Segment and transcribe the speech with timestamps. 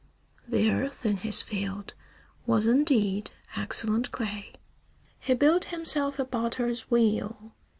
[0.47, 1.93] The earth in his field
[2.47, 4.53] was, indeed, excellent clay.
[5.19, 7.53] He built himself a potter's wheel.